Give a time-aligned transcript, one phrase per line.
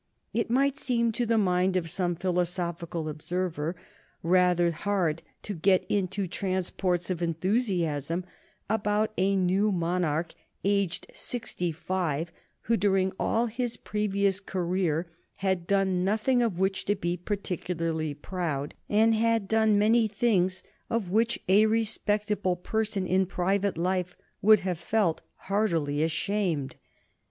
[0.33, 3.75] It might seem to the mind of some philosophical observer
[4.23, 8.25] rather hard to get into transports of enthusiasm
[8.67, 10.33] about a new monarch
[10.63, 16.95] aged sixty five who during all his previous career had done nothing of which to
[16.95, 23.77] be particularly proud, and had done many things of which a respectable person in private
[23.77, 26.75] life would have felt heartily ashamed.